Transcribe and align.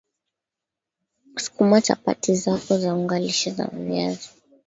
sukuma 1.43 1.81
chapati 1.81 2.35
zako 2.35 2.77
za 2.77 2.95
unga 2.95 3.19
lishe 3.19 3.53
wa 3.57 3.67
viazi 3.67 4.29